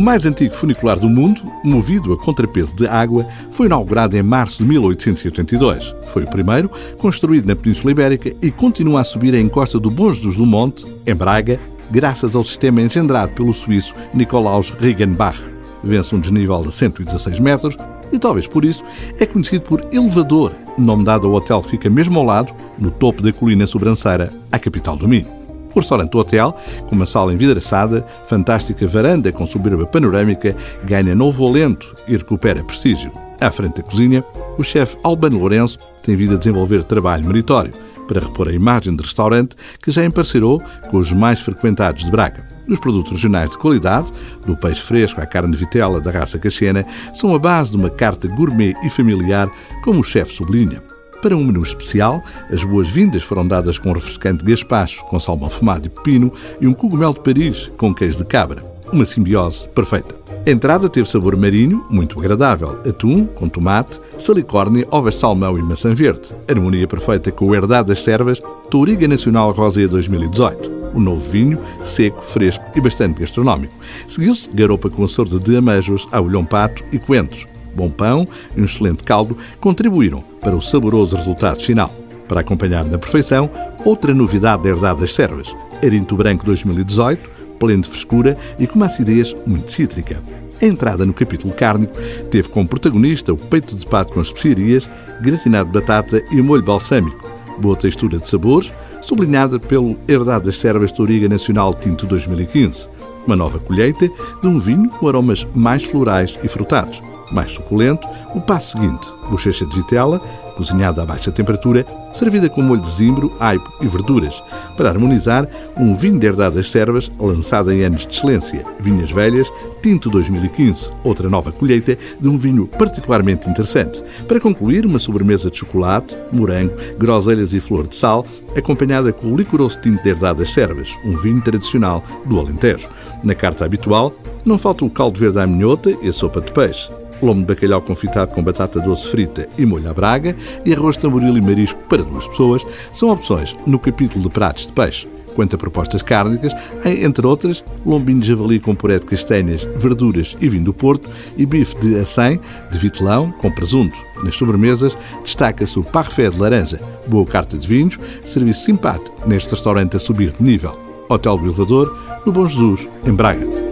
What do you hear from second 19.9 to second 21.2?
Elevador, nome